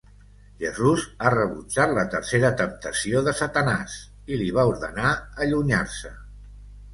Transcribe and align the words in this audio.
Jesús 0.61 1.01
ha 1.25 1.31
rebutjat 1.33 1.93
la 1.97 2.05
tercera 2.13 2.51
temptació 2.61 3.21
de 3.27 3.35
Satanàs 3.41 3.99
i 4.33 4.41
li 4.43 4.49
va 4.57 4.65
ordenar 4.73 5.13
allunyar-se. 5.47 6.15